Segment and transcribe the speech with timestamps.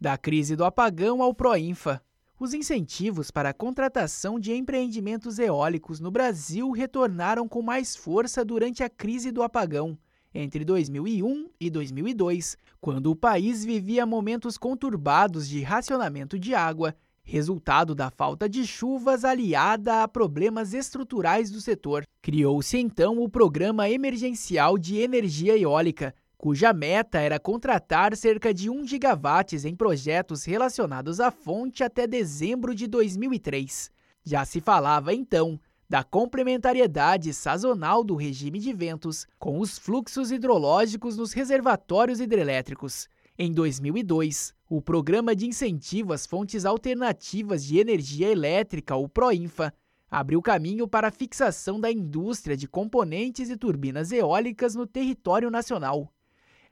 [0.00, 2.02] Da crise do apagão ao Proinfa.
[2.38, 8.82] Os incentivos para a contratação de empreendimentos eólicos no Brasil retornaram com mais força durante
[8.82, 9.98] a crise do apagão,
[10.32, 17.94] entre 2001 e 2002, quando o país vivia momentos conturbados de racionamento de água, resultado
[17.94, 22.06] da falta de chuvas aliada a problemas estruturais do setor.
[22.22, 28.86] Criou-se então o Programa Emergencial de Energia Eólica, cuja meta era contratar cerca de 1
[28.86, 33.90] gigawatts em projetos relacionados à fonte até dezembro de 2003.
[34.24, 41.14] Já se falava então da complementariedade sazonal do regime de ventos com os fluxos hidrológicos
[41.14, 43.06] nos reservatórios hidrelétricos.
[43.38, 49.74] Em 2002, o Programa de Incentivo às Fontes Alternativas de Energia Elétrica, o PROINFA,
[50.10, 56.10] abriu caminho para a fixação da indústria de componentes e turbinas eólicas no território nacional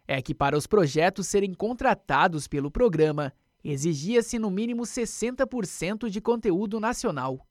[0.08, 3.30] é que para os projetos serem contratados pelo programa,
[3.62, 7.46] exigia-se no mínimo 60% de conteúdo nacional.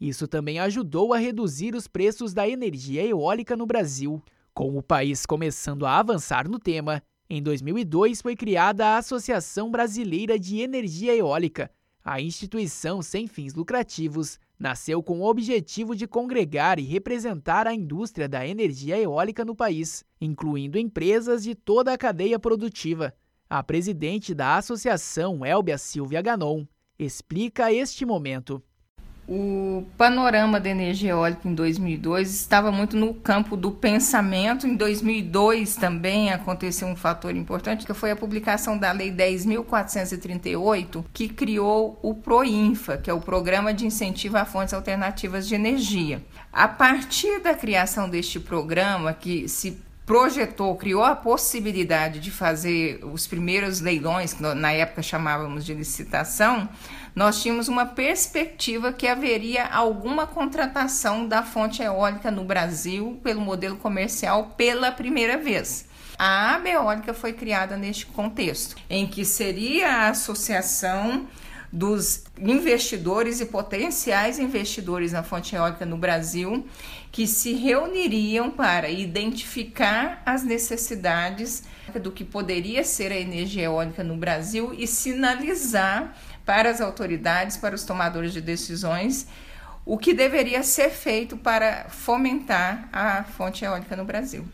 [0.00, 4.20] Isso também ajudou a reduzir os preços da energia eólica no Brasil.
[4.52, 7.00] Com o país começando a avançar no tema,
[7.30, 11.70] em 2002 foi criada a Associação Brasileira de Energia Eólica,
[12.04, 18.28] a instituição sem fins lucrativos nasceu com o objetivo de congregar e representar a indústria
[18.28, 23.12] da energia eólica no país, incluindo empresas de toda a cadeia produtiva.
[23.50, 26.64] A presidente da associação, Elbia Silvia Ganon,
[26.96, 28.62] explica este momento.
[29.34, 34.66] O panorama da energia eólica em 2002 estava muito no campo do pensamento.
[34.66, 41.30] Em 2002 também aconteceu um fator importante, que foi a publicação da Lei 10.438, que
[41.30, 46.22] criou o PROINFA, que é o Programa de Incentivo a Fontes Alternativas de Energia.
[46.52, 53.26] A partir da criação deste programa, que se projetou, criou a possibilidade de fazer os
[53.26, 56.68] primeiros leilões, que na época chamávamos de licitação,
[57.14, 63.76] nós tínhamos uma perspectiva que haveria alguma contratação da fonte eólica no Brasil pelo modelo
[63.76, 65.86] comercial pela primeira vez.
[66.18, 71.26] A eólica foi criada neste contexto, em que seria a associação
[71.72, 76.66] dos investidores e potenciais investidores na fonte eólica no Brasil
[77.10, 81.64] que se reuniriam para identificar as necessidades
[82.02, 87.74] do que poderia ser a energia eólica no Brasil e sinalizar para as autoridades, para
[87.74, 89.26] os tomadores de decisões,
[89.84, 94.44] o que deveria ser feito para fomentar a fonte eólica no Brasil.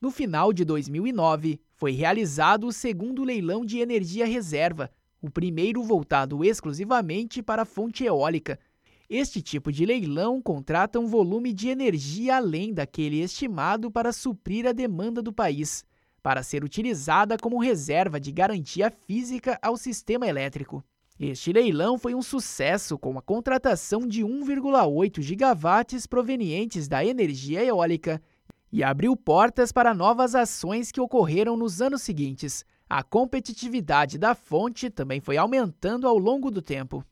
[0.00, 4.90] No final de 2009, foi realizado o segundo leilão de energia reserva,
[5.22, 8.58] o primeiro voltado exclusivamente para a fonte eólica.
[9.08, 14.72] Este tipo de leilão contrata um volume de energia além daquele estimado para suprir a
[14.72, 15.84] demanda do país,
[16.22, 20.82] para ser utilizada como reserva de garantia física ao sistema elétrico.
[21.20, 28.20] Este leilão foi um sucesso com a contratação de 1,8 gigawatts provenientes da energia eólica
[28.72, 34.90] e abriu portas para novas ações que ocorreram nos anos seguintes, a competitividade da fonte
[34.90, 37.02] também foi aumentando ao longo do tempo.